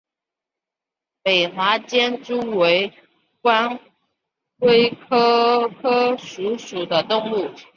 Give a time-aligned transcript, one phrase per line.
[1.23, 2.91] 平滑间蛛为
[3.39, 3.77] 光
[4.57, 7.51] 盔蛛科间蛛属的动物。